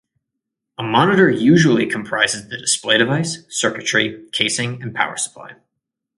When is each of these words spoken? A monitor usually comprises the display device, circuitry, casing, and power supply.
A 0.79 0.83
monitor 0.83 1.29
usually 1.29 1.85
comprises 1.85 2.49
the 2.49 2.57
display 2.57 2.97
device, 2.97 3.43
circuitry, 3.55 4.27
casing, 4.33 4.81
and 4.81 4.95
power 4.95 5.15
supply. 5.15 5.53